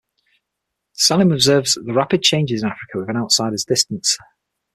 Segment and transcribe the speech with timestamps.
[0.93, 4.17] Salim observes the rapid changes in Africa with an outsider's distance.